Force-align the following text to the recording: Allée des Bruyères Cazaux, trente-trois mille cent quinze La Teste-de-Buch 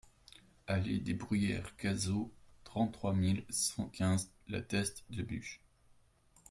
Allée 0.65 0.97
des 0.97 1.13
Bruyères 1.13 1.75
Cazaux, 1.77 2.33
trente-trois 2.63 3.13
mille 3.13 3.45
cent 3.51 3.87
quinze 3.89 4.31
La 4.47 4.63
Teste-de-Buch 4.63 5.61